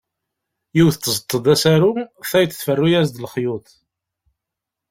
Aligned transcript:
Yiwet 0.75 0.95
tẓeṭṭ-d 1.05 1.45
asaru, 1.53 1.91
tayeḍ 2.29 2.51
tferru-as-d 2.53 3.15
lexyuḍ. 3.23 3.65